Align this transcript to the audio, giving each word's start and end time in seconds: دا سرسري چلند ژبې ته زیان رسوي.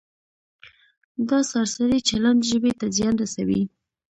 دا 1.29 1.39
سرسري 1.51 1.99
چلند 2.09 2.41
ژبې 2.49 2.71
ته 2.79 2.85
زیان 2.95 3.15
رسوي. 3.21 3.61